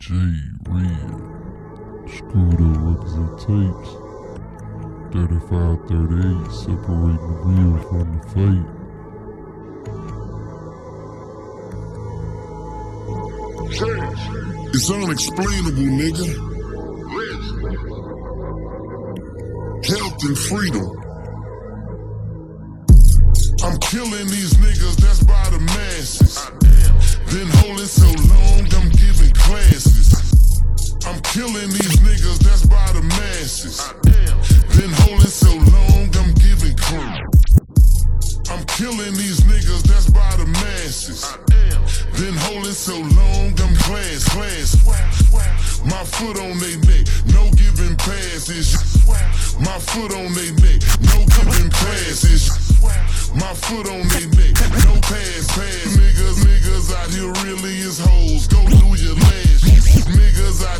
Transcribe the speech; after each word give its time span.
DJ 0.00 0.12
Red. 0.68 1.10
Screwed 2.08 2.60
up 2.62 2.76
represent 2.86 3.32
tapes. 3.40 3.90
3538 5.10 6.52
separating 6.52 7.26
the 7.26 7.36
real 7.44 7.74
from 7.88 8.06
the 8.14 8.22
fake. 8.32 8.68
It's 14.72 14.88
unexplainable, 14.90 15.88
nigga. 15.98 16.28
Health 19.84 20.24
and 20.24 20.38
freedom. 20.38 20.86
I'm 23.64 23.78
killing 23.80 24.28
these 24.28 24.54
niggas, 24.54 24.96
that's 24.96 25.22
by 25.24 25.50
the 25.50 25.58
masses. 25.58 26.47
So 42.78 42.94
long, 42.94 43.50
I'm 43.58 43.74
class, 43.82 44.22
class. 44.30 44.70
My 45.84 46.04
foot 46.04 46.38
on 46.38 46.58
they 46.62 46.76
neck, 46.86 47.10
no 47.34 47.50
giving 47.58 47.96
passes. 47.96 48.78
My 49.58 49.78
foot 49.82 50.14
on 50.14 50.30
they 50.38 50.54
neck, 50.62 50.78
no 51.10 51.26
giving 51.26 51.70
passes. 51.70 52.46
My 53.34 53.52
foot 53.66 53.88
on 53.90 54.06
they 54.14 54.26
neck, 54.30 54.54
no 54.86 54.94
pass, 55.02 55.50
pass. 55.58 55.90
Niggas, 55.98 56.38
niggas 56.46 56.94
out 56.94 57.10
here 57.10 57.32
really 57.42 57.78
is 57.78 57.98
hoes. 57.98 58.46
Go 58.46 58.62
do 58.62 58.86
your 58.94 59.16
lashes. 59.26 60.06
Niggas 60.06 60.64
out 60.64 60.77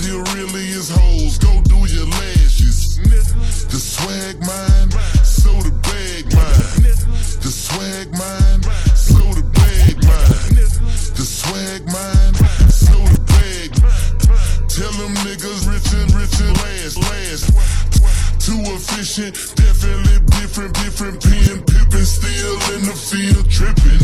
efficient, 19.18 19.56
definitely 19.56 20.18
different, 20.38 20.74
different. 20.74 21.22
Pen 21.22 21.62
pippin', 21.64 22.06
still 22.06 22.54
in 22.74 22.82
the 22.86 22.94
field 22.94 23.48
trippin'. 23.50 24.02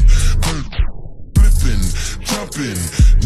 Flippin', 1.35 1.83
jumpin', 2.25 2.79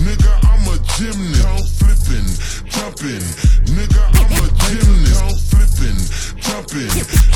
nigga, 0.05 0.33
I'm 0.45 0.65
a 0.69 0.77
gymnast. 0.97 1.47
I'm 1.49 1.65
flippin', 1.79 2.29
jumpin', 2.69 3.25
nigga, 3.73 4.03
I'm 4.21 4.33
a 4.37 4.49
gymnast. 4.69 5.23
I'm 5.23 5.37
flippin', 5.49 6.01
jumpin', 6.37 6.93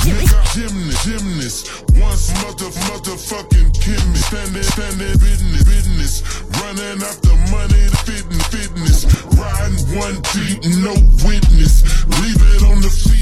nigga, 0.07 0.41
gymnast, 0.55 1.05
gymnast. 1.05 1.59
Once 2.01 2.33
mother, 2.43 2.71
motherfucking 2.89 3.71
chemist. 3.81 4.27
Standing, 4.29 4.63
standing, 4.63 5.19
business, 5.19 5.65
business. 5.65 6.13
Running 6.61 7.03
after 7.03 7.35
money, 7.51 7.85
fitness, 8.05 8.47
fitness. 8.49 8.99
Riding 9.37 9.81
one 9.97 10.19
beat, 10.33 10.61
no 10.83 10.95
witness. 11.25 11.83
Leave 12.21 12.43
it 12.55 12.63
on 12.65 12.81
the 12.81 12.91
field, 12.91 13.22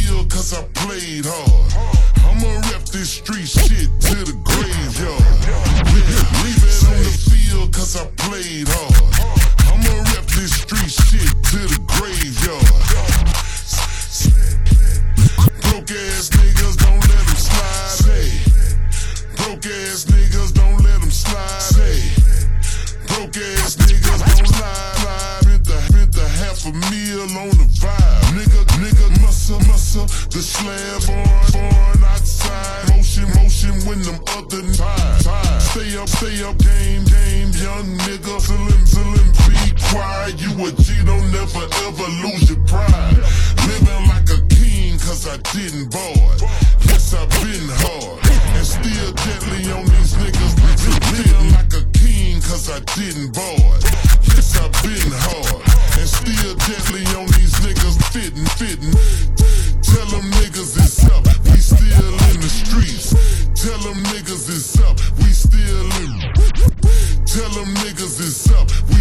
I 0.53 0.63
played 0.75 1.27
hard. 1.27 1.71
I'ma 2.27 2.59
rep 2.73 2.83
this 2.91 3.23
street 3.23 3.47
shit 3.47 3.87
to 4.03 4.17
the 4.27 4.35
graveyard. 4.43 5.23
Leave 5.95 6.59
it 6.59 6.79
on 6.91 6.99
the 7.07 7.15
field, 7.31 7.73
cause 7.73 7.95
I 7.95 8.07
played 8.19 8.67
hard. 8.67 9.15
I'ma 9.71 10.03
rep 10.11 10.27
this 10.35 10.51
street 10.51 10.91
shit 10.91 11.31
to 11.55 11.61
the 11.71 11.79
graveyard. 11.87 12.67
Broke 15.71 15.93
ass 15.95 16.31
niggas, 16.35 16.77
don't 16.83 16.99
let 16.99 17.23
them 17.31 17.39
slide. 17.39 18.11
Hey. 18.11 18.35
Broke 19.39 19.67
ass 19.67 20.05
niggas, 20.11 20.53
don't 20.53 20.83
let 20.83 21.01
them 21.01 21.11
slide. 21.13 21.63
Hey. 21.79 22.03
Broke 23.07 23.37
ass 23.39 23.77
niggas, 23.77 24.19
don't 24.35 24.51
lie. 24.59 24.99
lie. 25.07 25.41
Bent 25.47 25.63
the, 25.63 25.79
the 26.11 26.27
half 26.43 26.67
a 26.67 26.73
meal 26.91 27.23
on 27.39 27.55
the 27.55 27.71
vibe. 27.79 28.35
Nigga, 28.35 28.60
muscle, 29.59 30.03
muscle. 30.03 30.07
The 30.31 30.43
slab 30.43 31.03
on, 31.11 31.61
on 31.61 32.05
outside. 32.05 32.89
Motion, 32.95 33.27
motion 33.35 33.75
when 33.87 34.03
them 34.03 34.21
other 34.37 34.63
ties. 34.73 35.27
Stay 35.71 35.97
up, 35.99 36.09
stay 36.09 36.43
up, 36.45 36.57
game, 36.59 37.05
game, 37.05 37.51
young 37.59 37.89
nigga. 38.07 38.41
Slim, 38.41 38.87
slim, 38.87 39.29
be 39.49 39.59
quiet. 39.91 40.41
You 40.41 40.51
a 40.67 40.73
G, 40.73 41.05
don't 41.05 41.31
never 41.33 41.67
ever 41.87 42.09
lose 42.23 42.51
your 42.51 42.61
pride. 42.67 43.19
Living 43.67 44.05
like 44.09 44.29
a 44.31 44.41
king, 44.55 44.99
cause 44.99 45.27
I 45.27 45.37
didn't 45.53 45.91
board. 45.91 46.41
Yes, 46.87 47.15
I've 47.15 47.29
been 47.43 47.69
hard. 47.69 47.90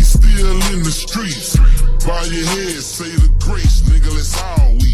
Still 0.09 0.57
in 0.73 0.81
the 0.81 0.91
streets. 0.91 1.55
Bow 2.05 2.23
your 2.23 2.45
head, 2.45 2.81
say 2.81 3.11
the 3.21 3.29
grace, 3.45 3.81
nigga. 3.81 4.09
That's 4.09 4.41
all 4.41 4.73
we 4.81 4.88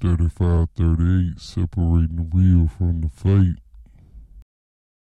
35 0.00 0.68
38, 0.76 1.38
separating 1.38 2.16
the 2.16 2.28
real 2.32 2.68
from 2.68 3.02
the 3.02 3.08
fake. 3.10 3.62